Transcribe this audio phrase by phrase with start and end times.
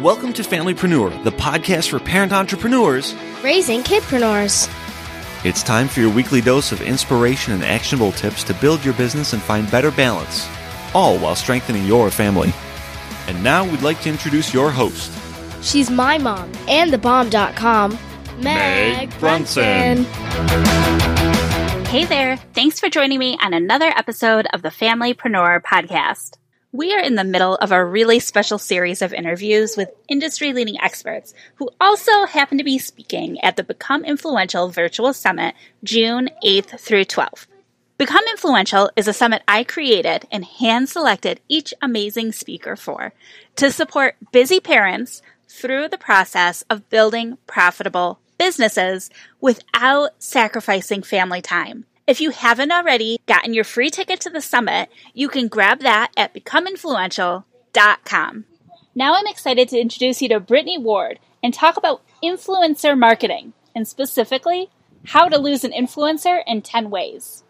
[0.00, 3.14] Welcome to Familypreneur, the podcast for parent entrepreneurs
[3.44, 4.68] raising kidpreneurs.
[5.44, 9.34] It's time for your weekly dose of inspiration and actionable tips to build your business
[9.34, 10.48] and find better balance,
[10.94, 12.52] all while strengthening your family.
[13.28, 15.12] And now we'd like to introduce your host.
[15.62, 17.92] She's my mom and thebomb.com,
[18.40, 20.04] Meg, Meg Brunson.
[21.84, 22.36] Hey there.
[22.52, 26.38] Thanks for joining me on another episode of the Familypreneur podcast.
[26.74, 30.80] We are in the middle of a really special series of interviews with industry leading
[30.80, 35.54] experts who also happen to be speaking at the Become Influential Virtual Summit
[35.84, 37.46] June 8th through 12th.
[37.96, 43.12] Become Influential is a summit I created and hand selected each amazing speaker for
[43.54, 49.10] to support busy parents through the process of building profitable businesses
[49.40, 51.84] without sacrificing family time.
[52.06, 56.12] If you haven't already gotten your free ticket to the summit, you can grab that
[56.18, 58.44] at becomeinfluential.com.
[58.94, 63.88] Now I'm excited to introduce you to Brittany Ward and talk about influencer marketing and
[63.88, 64.68] specifically
[65.06, 67.42] how to lose an influencer in 10 ways.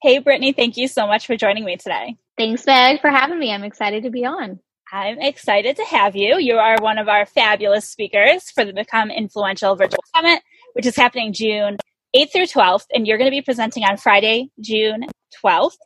[0.00, 2.18] Hey, Brittany, thank you so much for joining me today.
[2.36, 3.52] Thanks, Meg, for having me.
[3.52, 4.60] I'm excited to be on.
[4.92, 6.38] I'm excited to have you.
[6.38, 10.40] You are one of our fabulous speakers for the Become Influential Virtual Summit,
[10.74, 11.78] which is happening June
[12.18, 15.06] 8th through 12th, and you're going to be presenting on Friday, June
[15.44, 15.76] 12th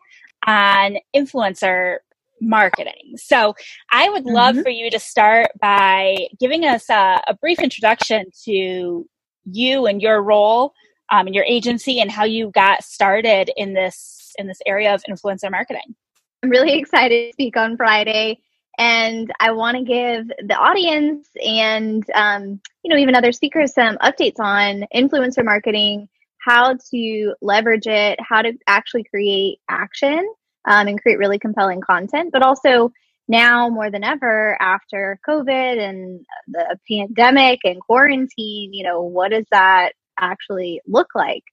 [0.47, 1.98] on influencer
[2.41, 3.14] marketing.
[3.16, 3.55] So
[3.91, 4.62] I would love mm-hmm.
[4.62, 9.06] for you to start by giving us a, a brief introduction to
[9.44, 10.72] you and your role
[11.10, 15.03] um, in your agency and how you got started in this in this area of
[15.08, 15.94] influencer marketing.
[16.42, 18.41] I'm really excited to speak on Friday
[18.78, 23.98] and I want to give the audience and um, you know even other speakers some
[23.98, 26.09] updates on influencer marketing,
[26.44, 30.26] how to leverage it, how to actually create action
[30.66, 32.91] um, and create really compelling content, but also
[33.28, 39.47] now more than ever after COVID and the pandemic and quarantine, you know what does
[39.50, 41.44] that actually look like?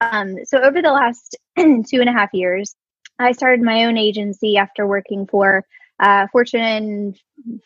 [0.00, 2.74] Um, so over the last two and a half years,
[3.18, 5.64] I started my own agency after working for
[6.00, 7.14] uh, Fortune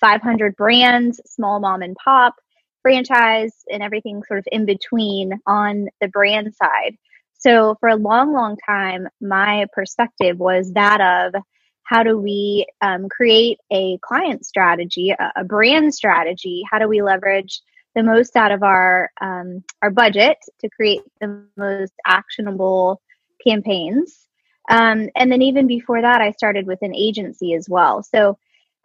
[0.00, 2.34] 500 brands, small mom and pop,
[2.82, 6.96] franchise, and everything sort of in between on the brand side.
[7.38, 11.40] So for a long, long time, my perspective was that of
[11.84, 16.62] how do we um, create a client strategy, a, a, brand strategy?
[16.70, 17.62] How do we leverage
[17.94, 23.00] the most out of our um, our budget to create the most actionable
[23.46, 24.26] campaigns?
[24.68, 28.02] Um, and then even before that, I started with an agency as well.
[28.02, 28.36] So,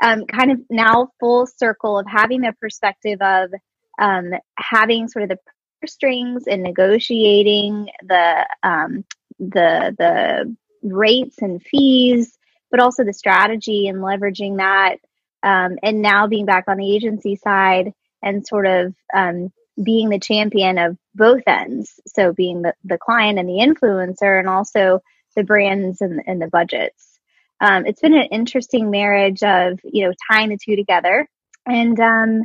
[0.01, 3.51] um, kind of now full circle of having the perspective of
[3.99, 9.05] um, having sort of the strings and negotiating the um,
[9.39, 12.37] the the rates and fees,
[12.71, 14.97] but also the strategy and leveraging that.
[15.41, 20.19] Um, and now being back on the agency side and sort of um, being the
[20.19, 21.99] champion of both ends.
[22.07, 25.01] So being the, the client and the influencer, and also
[25.35, 27.19] the brands and, and the budgets.
[27.59, 31.27] Um, it's been an interesting marriage of you know tying the two together.
[31.65, 32.43] And um,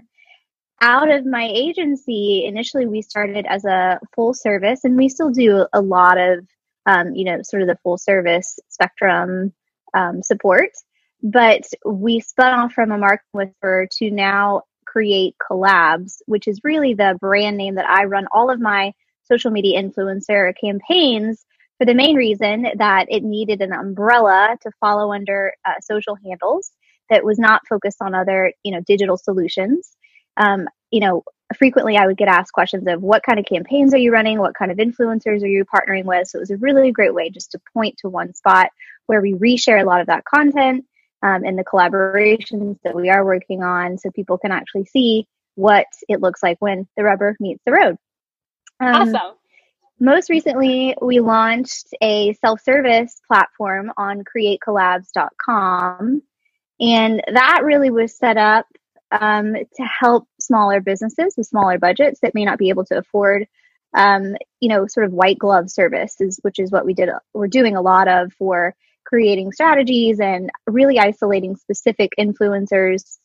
[0.80, 5.66] out of my agency, initially we started as a full service, and we still do
[5.72, 6.46] a lot of
[6.86, 9.52] um, you know sort of the full service spectrum
[9.94, 10.70] um, support.
[11.22, 16.94] But we spun off from a marketing whisper to now create collabs, which is really
[16.94, 18.92] the brand name that I run all of my
[19.24, 21.44] social media influencer campaigns
[21.78, 26.72] for the main reason that it needed an umbrella to follow under uh, social handles
[27.10, 29.96] that was not focused on other, you know, digital solutions.
[30.38, 31.24] Um, you know,
[31.56, 34.38] frequently I would get asked questions of what kind of campaigns are you running?
[34.38, 36.28] What kind of influencers are you partnering with?
[36.28, 38.70] So it was a really great way just to point to one spot
[39.06, 40.84] where we reshare a lot of that content
[41.22, 45.86] um, and the collaborations that we are working on so people can actually see what
[46.08, 47.96] it looks like when the rubber meets the road.
[48.80, 49.38] Um, awesome
[50.00, 56.22] most recently, we launched a self service platform on createcollabs.com.
[56.80, 58.66] And that really was set up
[59.10, 63.46] um, to help smaller businesses with smaller budgets that may not be able to afford,
[63.94, 67.08] um, you know, sort of white glove services, which is what we did.
[67.32, 68.74] We're doing a lot of for
[69.04, 73.18] creating strategies and really isolating specific influencers,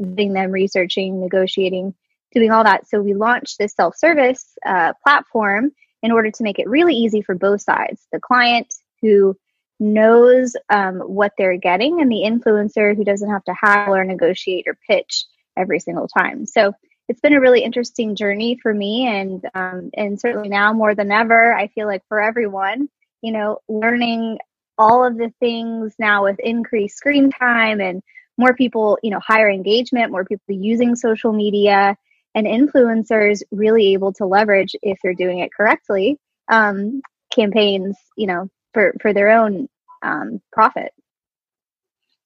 [0.00, 1.94] getting them researching, negotiating
[2.32, 2.88] doing all that.
[2.88, 5.72] So we launched this self service uh, platform
[6.02, 8.72] in order to make it really easy for both sides the client
[9.02, 9.36] who
[9.78, 14.66] knows um, what they're getting and the influencer who doesn't have to haggle or negotiate
[14.66, 15.24] or pitch
[15.56, 16.46] every single time.
[16.46, 16.72] So
[17.08, 21.10] it's been a really interesting journey for me and um, and certainly now more than
[21.10, 22.88] ever i feel like for everyone
[23.22, 24.38] you know learning
[24.78, 28.02] all of the things now with increased screen time and
[28.38, 31.96] more people you know higher engagement more people using social media
[32.34, 36.18] and influencers really able to leverage if they're doing it correctly
[36.48, 37.00] um,
[37.34, 39.68] campaigns you know for for their own
[40.02, 40.92] um, profit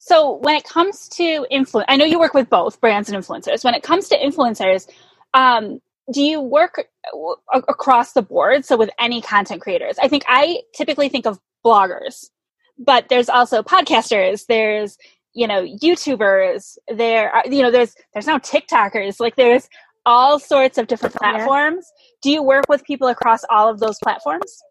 [0.00, 3.62] so when it comes to influence, I know you work with both brands and influencers.
[3.62, 4.88] When it comes to influencers,
[5.34, 5.80] um,
[6.12, 7.36] do you work w-
[7.68, 8.64] across the board?
[8.64, 12.30] So with any content creators, I think I typically think of bloggers,
[12.78, 14.46] but there's also podcasters.
[14.46, 14.96] There's
[15.34, 16.78] you know YouTubers.
[16.88, 19.20] There, are, you know, there's there's now TikTokers.
[19.20, 19.68] Like there's
[20.06, 21.86] all sorts of different platforms.
[21.86, 22.16] Yeah.
[22.22, 24.62] Do you work with people across all of those platforms?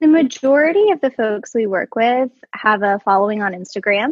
[0.00, 4.10] The majority of the folks we work with have a following on Instagram.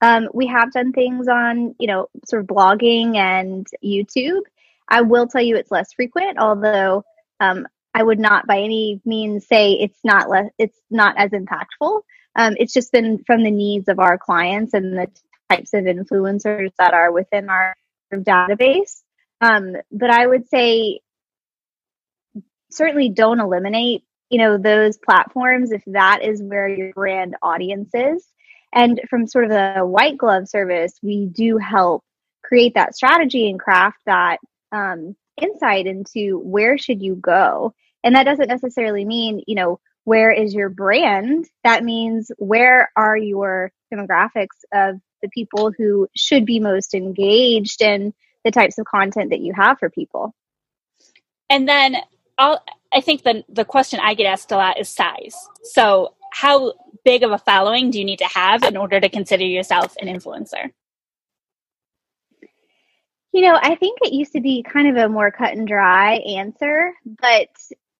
[0.00, 4.42] Um, we have done things on, you know, sort of blogging and YouTube.
[4.88, 7.04] I will tell you it's less frequent, although
[7.40, 12.02] um, I would not by any means say it's not less, it's not as impactful.
[12.36, 15.08] Um, it's just been from the needs of our clients and the
[15.50, 17.74] types of influencers that are within our
[18.12, 19.02] database.
[19.40, 21.00] Um, but I would say
[22.70, 24.04] certainly don't eliminate
[24.34, 28.26] you know those platforms if that is where your brand audience is.
[28.72, 32.02] And from sort of the white glove service we do help
[32.42, 34.38] create that strategy and craft that
[34.72, 37.74] um, insight into where should you go.
[38.02, 41.46] And that doesn't necessarily mean you know where is your brand?
[41.62, 48.12] That means where are your demographics of the people who should be most engaged in
[48.42, 50.34] the types of content that you have for people?
[51.48, 51.98] And then
[52.36, 55.34] I'll, I think the the question I get asked a lot is size.
[55.62, 56.74] So, how
[57.04, 60.08] big of a following do you need to have in order to consider yourself an
[60.08, 60.70] influencer?
[63.32, 66.14] You know, I think it used to be kind of a more cut and dry
[66.18, 67.48] answer, but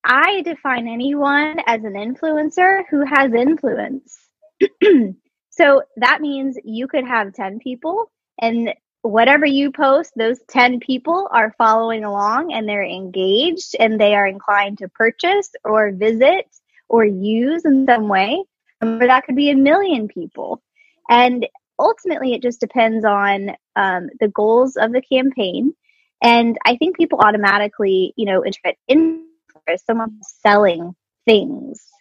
[0.05, 4.17] I define anyone as an influencer who has influence.
[5.51, 8.75] so that means you could have 10 people and
[9.05, 14.27] whatever you post, those 10 people are following along and they're engaged and they are
[14.27, 16.47] inclined to purchase or visit
[16.89, 18.43] or use in some way.
[18.81, 20.63] Or that could be a million people.
[21.09, 21.47] And
[21.79, 25.75] ultimately, it just depends on um, the goals of the campaign.
[26.23, 29.27] And I think people automatically, you know, interpret in
[29.87, 30.95] someone selling
[31.27, 31.94] things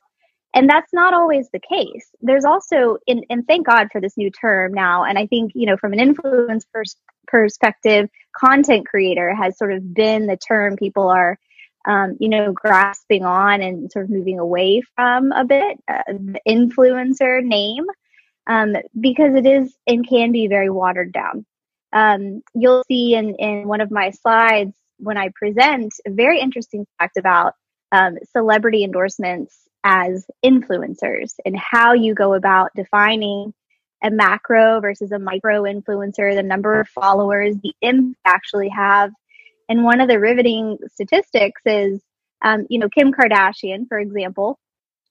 [0.53, 2.11] and that's not always the case.
[2.21, 5.03] There's also, and thank God for this new term now.
[5.03, 6.95] And I think, you know, from an influence pers-
[7.27, 11.39] perspective, content creator has sort of been the term people are,
[11.87, 16.39] um, you know, grasping on and sort of moving away from a bit, uh, the
[16.47, 17.85] influencer name,
[18.45, 21.45] um, because it is and can be very watered down.
[21.93, 26.85] Um, you'll see in, in one of my slides when I present a very interesting
[26.99, 27.53] fact about
[27.91, 33.53] um, celebrity endorsements as influencers and how you go about defining
[34.03, 39.11] a macro versus a micro influencer, the number of followers, the impact actually have.
[39.69, 42.01] And one of the riveting statistics is,
[42.43, 44.59] um, you know, Kim Kardashian, for example,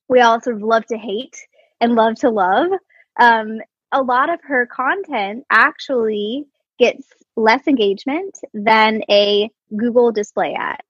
[0.08, 1.36] we all sort of love to hate
[1.80, 2.70] and love to love.
[3.18, 3.60] Um,
[3.92, 6.44] a lot of her content actually
[6.78, 10.82] gets less engagement than a Google display ad.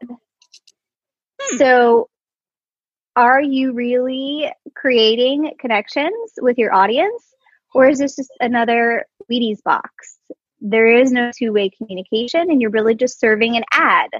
[1.41, 1.57] Hmm.
[1.57, 2.09] So
[3.17, 7.23] are you really creating connections with your audience
[7.75, 10.19] or is this just another Wheaties box?
[10.61, 14.11] There is no two way communication and you're really just serving an ad.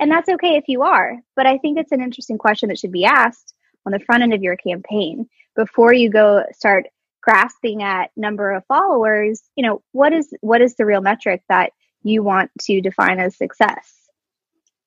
[0.00, 2.92] And that's okay if you are, but I think it's an interesting question that should
[2.92, 3.54] be asked
[3.86, 6.86] on the front end of your campaign before you go start
[7.22, 11.72] grasping at number of followers, you know, what is what is the real metric that
[12.02, 13.92] you want to define as success?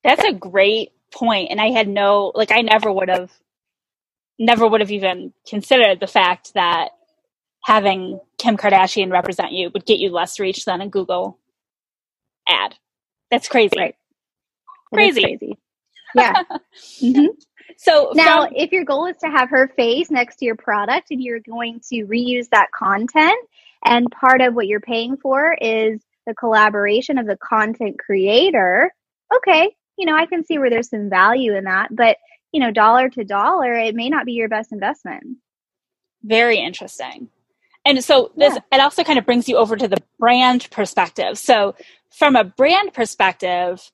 [0.04, 3.32] That's a great point and i had no like i never would have
[4.38, 6.90] never would have even considered the fact that
[7.64, 11.40] having kim kardashian represent you would get you less reach than a google
[12.50, 12.76] ad.
[13.32, 13.72] That's crazy.
[13.78, 13.96] Right.
[14.94, 15.22] crazy.
[15.22, 15.58] crazy.
[16.16, 16.42] Yeah.
[17.04, 17.28] Mm-hmm.
[17.78, 21.12] so now from- if your goal is to have her face next to your product
[21.12, 23.38] and you're going to reuse that content
[23.86, 28.92] and part of what you're paying for is the collaboration of the content creator
[29.36, 32.18] okay you know, I can see where there's some value in that, but
[32.54, 35.24] you know, dollar to dollar, it may not be your best investment.
[36.24, 37.30] Very interesting.
[37.86, 38.78] And so this yeah.
[38.78, 41.38] it also kind of brings you over to the brand perspective.
[41.38, 41.76] So
[42.12, 43.92] from a brand perspective,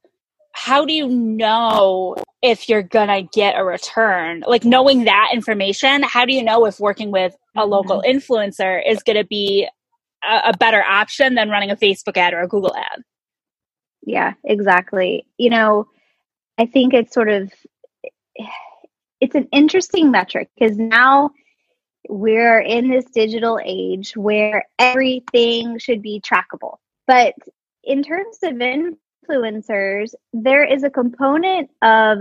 [0.53, 4.43] how do you know if you're going to get a return?
[4.47, 7.71] Like knowing that information, how do you know if working with a mm-hmm.
[7.71, 9.67] local influencer is going to be
[10.23, 13.01] a, a better option than running a Facebook ad or a Google ad?
[14.05, 15.25] Yeah, exactly.
[15.37, 15.87] You know,
[16.57, 17.51] I think it's sort of
[19.21, 21.31] it's an interesting metric because now
[22.07, 26.77] we're in this digital age where everything should be trackable.
[27.07, 27.33] But
[27.83, 32.19] in terms of influencers, there is a component of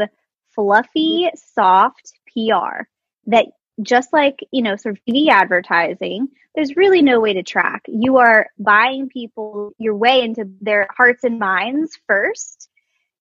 [0.55, 2.85] fluffy, soft PR
[3.27, 3.47] that
[3.83, 7.83] just like, you know, sort of TV advertising, there's really no way to track.
[7.89, 12.69] You are buying people your way into their hearts and minds first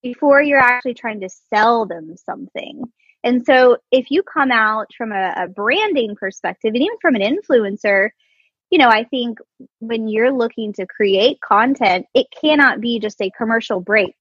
[0.04, 2.84] before you're actually trying to sell them something.
[3.24, 7.22] And so if you come out from a, a branding perspective and even from an
[7.22, 8.10] influencer,
[8.70, 9.40] you know, I think
[9.80, 14.16] when you're looking to create content, it cannot be just a commercial break.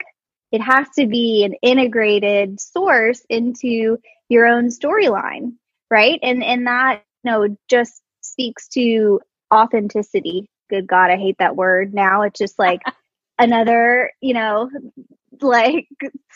[0.52, 3.98] It has to be an integrated source into
[4.28, 5.54] your own storyline,
[5.90, 6.20] right?
[6.22, 9.20] And and that, you know, just speaks to
[9.52, 10.48] authenticity.
[10.70, 12.22] Good God, I hate that word now.
[12.22, 12.82] It's just like
[13.38, 14.70] another, you know,
[15.40, 15.88] like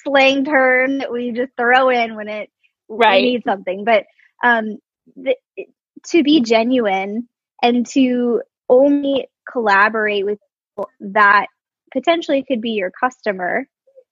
[0.04, 2.50] slang term that we just throw in when it
[2.88, 3.22] right.
[3.22, 3.84] we need something.
[3.84, 4.04] But
[4.42, 4.78] um,
[5.14, 5.36] the,
[6.08, 7.28] to be genuine
[7.62, 10.38] and to only collaborate with
[11.00, 11.46] that
[11.92, 13.66] potentially could be your customer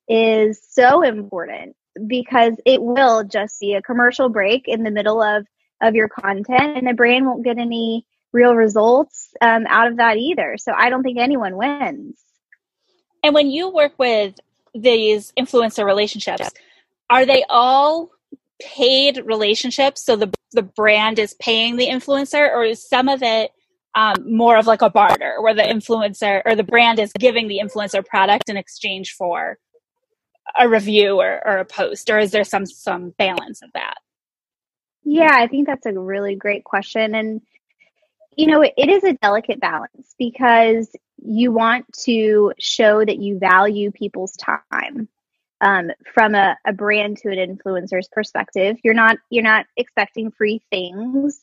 [0.09, 1.77] is so important
[2.07, 5.47] because it will just be a commercial break in the middle of
[5.81, 10.17] of your content and the brand won't get any real results um, out of that
[10.17, 12.19] either so i don't think anyone wins
[13.25, 14.37] and when you work with
[14.75, 16.51] these influencer relationships
[17.11, 18.11] are they all
[18.61, 20.05] paid relationships?
[20.05, 23.51] So the the brand is paying the influencer or is some of it
[23.95, 27.61] um, more of like a barter where the influencer or the brand is giving the
[27.63, 29.59] influencer product in exchange for
[30.59, 33.99] a review or, or a post or is there some some balance of that?
[35.05, 37.15] Yeah i think that's a really great question.
[37.15, 37.43] And
[38.37, 43.39] you know it, it is a delicate balance because you want to show that you
[43.39, 45.09] value people's time
[45.61, 48.77] um, from a, a brand to an influencer's perspective.
[48.85, 51.41] You're not you're not expecting free things.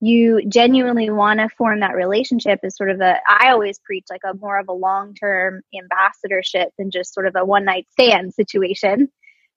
[0.00, 4.20] You genuinely want to form that relationship as sort of a I always preach like
[4.24, 8.34] a more of a long term ambassadorship than just sort of a one night stand
[8.34, 9.08] situation.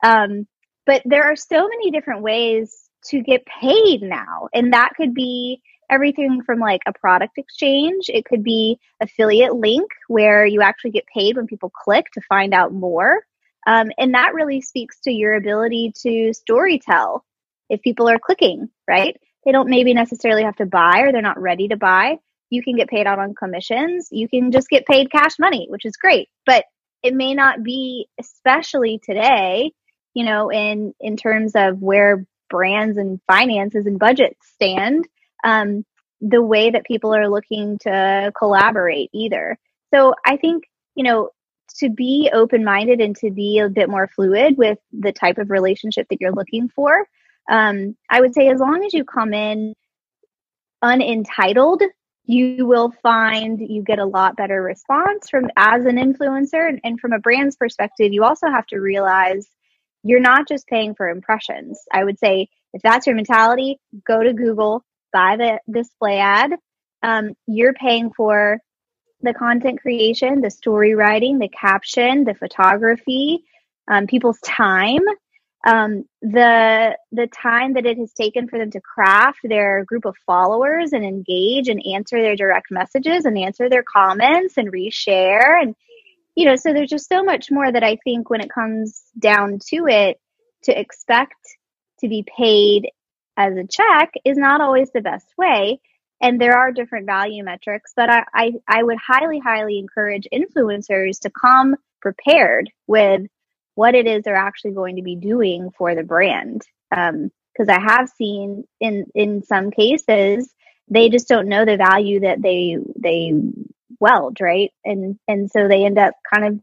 [0.03, 0.47] Um,
[0.85, 5.61] but there are so many different ways to get paid now, and that could be
[5.89, 8.09] everything from like a product exchange.
[8.09, 12.53] It could be affiliate link where you actually get paid when people click to find
[12.53, 13.21] out more.
[13.65, 17.25] Um, and that really speaks to your ability to story tell
[17.69, 19.17] if people are clicking, right?
[19.45, 22.17] They don't maybe necessarily have to buy or they're not ready to buy.
[22.49, 24.07] You can get paid out on commissions.
[24.11, 26.29] You can just get paid cash money, which is great.
[26.45, 26.65] But
[27.03, 29.71] it may not be, especially today,
[30.13, 35.07] you know, in in terms of where brands and finances and budgets stand,
[35.47, 35.85] um,
[36.19, 39.57] the way that people are looking to collaborate either.
[39.93, 41.29] So I think, you know,
[41.77, 45.49] to be open minded and to be a bit more fluid with the type of
[45.49, 47.07] relationship that you're looking for.
[47.49, 49.73] Um, I would say as long as you come in
[50.81, 51.81] unentitled,
[52.25, 56.99] you will find you get a lot better response from as an influencer and, and
[56.99, 59.47] from a brand's perspective you also have to realize
[60.03, 64.33] you're not just paying for impressions i would say if that's your mentality go to
[64.33, 66.51] google buy the display ad
[67.03, 68.59] um, you're paying for
[69.21, 73.43] the content creation, the story writing, the caption, the photography,
[73.89, 75.01] um, people's time,
[75.65, 80.15] um, the the time that it has taken for them to craft their group of
[80.25, 85.75] followers and engage and answer their direct messages and answer their comments and reshare and
[86.35, 89.59] you know so there's just so much more that I think when it comes down
[89.69, 90.19] to it
[90.63, 91.35] to expect
[92.01, 92.91] to be paid
[93.37, 95.79] as a check is not always the best way.
[96.19, 101.19] And there are different value metrics but I, I, I would highly highly encourage influencers
[101.21, 103.21] to come prepared with
[103.75, 106.63] what it is they're actually going to be doing for the brand.
[106.89, 110.51] Because um, i have seen in in some cases
[110.89, 113.33] they just don't know the value that they they
[113.99, 114.71] weld right?
[114.83, 116.59] And and so they end up kind of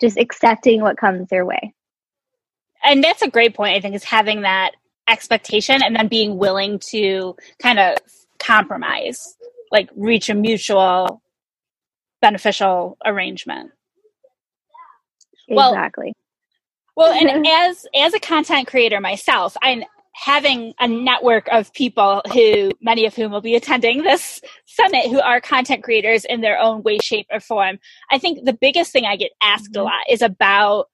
[0.00, 1.74] just accepting what comes their way.
[2.82, 4.72] And that's a great point i think is having that
[5.12, 7.98] expectation and then being willing to kind of
[8.38, 9.36] compromise,
[9.70, 11.22] like reach a mutual
[12.20, 13.70] beneficial arrangement.
[15.48, 16.14] Exactly.
[16.96, 22.22] Well, well and as as a content creator myself, I'm having a network of people
[22.32, 26.58] who, many of whom will be attending this summit, who are content creators in their
[26.58, 27.78] own way, shape, or form.
[28.10, 29.86] I think the biggest thing I get asked a mm-hmm.
[29.86, 30.88] lot is about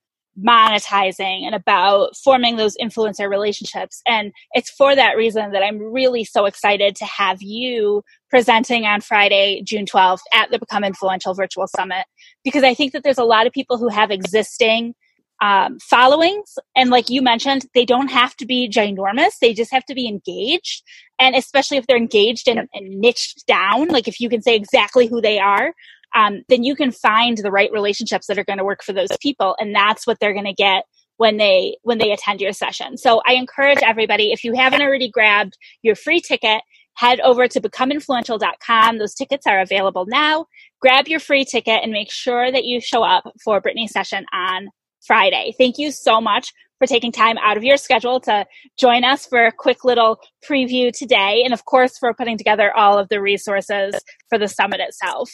[0.45, 4.03] monetizing and about forming those influencer relationships.
[4.07, 9.01] And it's for that reason that I'm really so excited to have you presenting on
[9.01, 12.05] Friday, June 12th at the Become Influential Virtual Summit,
[12.45, 14.95] because I think that there's a lot of people who have existing
[15.41, 16.59] um, followings.
[16.77, 19.39] And like you mentioned, they don't have to be ginormous.
[19.41, 20.83] They just have to be engaged.
[21.19, 25.07] And especially if they're engaged and, and niched down, like if you can say exactly
[25.07, 25.73] who they are,
[26.15, 29.11] um, then you can find the right relationships that are going to work for those
[29.21, 29.57] people.
[29.59, 30.85] And that's what they're going to get
[31.17, 32.97] when they when they attend your session.
[32.97, 36.63] So I encourage everybody if you haven't already grabbed your free ticket,
[36.95, 38.99] head over to becomeinfluential.com.
[38.99, 40.47] Those tickets are available now.
[40.81, 44.69] Grab your free ticket and make sure that you show up for Brittany's session on
[45.07, 45.55] Friday.
[45.59, 48.47] Thank you so much for taking time out of your schedule to
[48.79, 51.43] join us for a quick little preview today.
[51.45, 53.95] And of course, for putting together all of the resources
[54.29, 55.31] for the summit itself.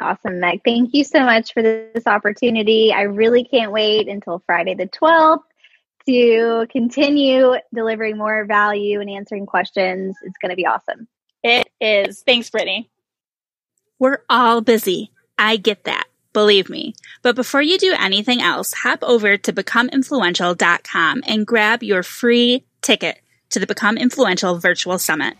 [0.00, 0.60] Awesome, Meg.
[0.64, 2.92] Thank you so much for this opportunity.
[2.92, 5.42] I really can't wait until Friday the 12th
[6.06, 10.16] to continue delivering more value and answering questions.
[10.22, 11.08] It's going to be awesome.
[11.42, 12.22] It is.
[12.22, 12.90] Thanks, Brittany.
[13.98, 15.10] We're all busy.
[15.36, 16.04] I get that.
[16.32, 16.94] Believe me.
[17.22, 23.20] But before you do anything else, hop over to becomeinfluential.com and grab your free ticket
[23.50, 25.36] to the Become Influential Virtual Summit.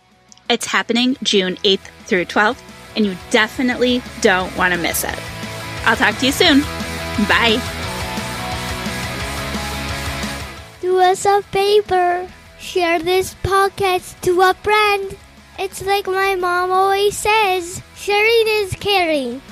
[0.50, 2.60] It's happening June 8th through 12th,
[2.97, 5.18] and you definitely don't want to miss it.
[5.85, 6.61] I'll talk to you soon.
[7.26, 7.61] Bye.
[10.80, 12.28] Do us a favor.
[12.59, 15.16] Share this podcast to a friend.
[15.59, 19.42] It's like my mom always says sharing is caring.